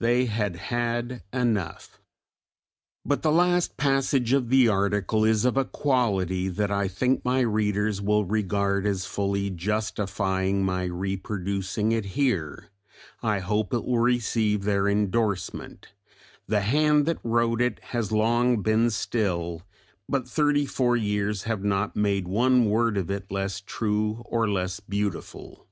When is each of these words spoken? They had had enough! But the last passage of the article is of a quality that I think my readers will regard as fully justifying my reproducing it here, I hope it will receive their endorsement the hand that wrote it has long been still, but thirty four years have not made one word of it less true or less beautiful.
They 0.00 0.24
had 0.24 0.56
had 0.56 1.24
enough! 1.30 2.00
But 3.04 3.20
the 3.20 3.30
last 3.30 3.76
passage 3.76 4.32
of 4.32 4.48
the 4.48 4.66
article 4.66 5.26
is 5.26 5.44
of 5.44 5.58
a 5.58 5.66
quality 5.66 6.48
that 6.48 6.70
I 6.70 6.88
think 6.88 7.22
my 7.22 7.40
readers 7.40 8.00
will 8.00 8.24
regard 8.24 8.86
as 8.86 9.04
fully 9.04 9.50
justifying 9.50 10.64
my 10.64 10.84
reproducing 10.84 11.92
it 11.92 12.06
here, 12.16 12.70
I 13.22 13.40
hope 13.40 13.74
it 13.74 13.84
will 13.84 13.98
receive 13.98 14.64
their 14.64 14.88
endorsement 14.88 15.88
the 16.46 16.62
hand 16.62 17.04
that 17.04 17.18
wrote 17.22 17.60
it 17.60 17.78
has 17.90 18.10
long 18.10 18.62
been 18.62 18.88
still, 18.88 19.64
but 20.08 20.26
thirty 20.26 20.64
four 20.64 20.96
years 20.96 21.42
have 21.42 21.62
not 21.62 21.94
made 21.94 22.26
one 22.26 22.70
word 22.70 22.96
of 22.96 23.10
it 23.10 23.30
less 23.30 23.60
true 23.60 24.22
or 24.24 24.48
less 24.48 24.80
beautiful. 24.80 25.66